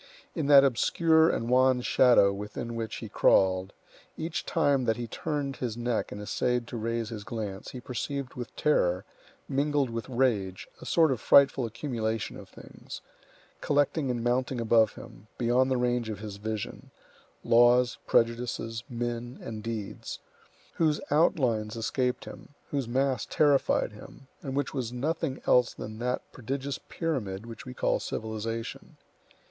In 0.33 0.47
that 0.47 0.63
obscure 0.63 1.29
and 1.29 1.47
wan 1.47 1.81
shadow 1.81 2.33
within 2.33 2.73
which 2.73 2.95
he 2.95 3.07
crawled, 3.07 3.71
each 4.17 4.47
time 4.47 4.85
that 4.85 4.97
he 4.97 5.05
turned 5.05 5.57
his 5.57 5.77
neck 5.77 6.11
and 6.11 6.19
essayed 6.19 6.65
to 6.69 6.75
raise 6.77 7.09
his 7.09 7.23
glance, 7.23 7.69
he 7.69 7.79
perceived 7.79 8.33
with 8.33 8.55
terror, 8.55 9.05
mingled 9.47 9.91
with 9.91 10.09
rage, 10.09 10.67
a 10.81 10.87
sort 10.87 11.11
of 11.11 11.21
frightful 11.21 11.67
accumulation 11.67 12.35
of 12.35 12.49
things, 12.49 13.01
collecting 13.61 14.09
and 14.09 14.23
mounting 14.23 14.59
above 14.59 14.93
him, 14.93 15.27
beyond 15.37 15.69
the 15.69 15.77
range 15.77 16.09
of 16.09 16.17
his 16.17 16.37
vision,—laws, 16.37 17.99
prejudices, 18.07 18.83
men, 18.89 19.37
and 19.39 19.61
deeds,—whose 19.61 20.99
outlines 21.11 21.75
escaped 21.75 22.25
him, 22.25 22.55
whose 22.71 22.87
mass 22.87 23.27
terrified 23.27 23.91
him, 23.91 24.25
and 24.41 24.55
which 24.55 24.73
was 24.73 24.91
nothing 24.91 25.39
else 25.45 25.75
than 25.75 25.99
that 25.99 26.23
prodigious 26.31 26.79
pyramid 26.89 27.45
which 27.45 27.67
we 27.67 27.73
call 27.75 27.99
civilization. 27.99 28.97